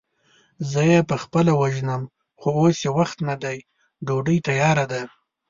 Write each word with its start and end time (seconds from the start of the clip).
زه 0.71 0.81
يې 0.91 0.99
خپله 1.23 1.51
وژنم، 1.61 2.01
خو 2.39 2.47
اوس 2.59 2.77
يې 2.85 2.91
وخت 2.97 3.17
نه 3.29 3.35
دی، 3.43 3.57
ډوډۍ 4.07 4.37
تياره 4.47 4.85
ده. 4.91 5.01